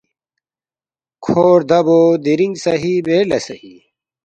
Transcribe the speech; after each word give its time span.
کھو 1.23 1.43
ردَبو 1.59 2.01
دیرِنگ 2.23 2.55
صحیح 2.63 2.97
بیر 3.05 3.23
لہ 3.29 3.39
صحیح 3.47 3.79